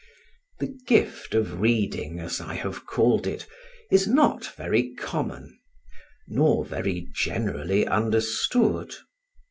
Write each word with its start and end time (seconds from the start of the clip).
The 0.59 0.75
gift 0.87 1.35
of 1.35 1.59
reading, 1.61 2.19
as 2.19 2.41
I 2.41 2.55
have 2.55 2.87
called 2.87 3.27
it, 3.27 3.45
is 3.91 4.07
not 4.07 4.47
very 4.55 4.95
common, 4.95 5.59
nor 6.27 6.65
very 6.65 7.07
generally 7.13 7.85
understood. 7.85 8.95